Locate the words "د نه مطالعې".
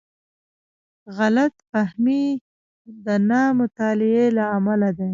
3.05-4.25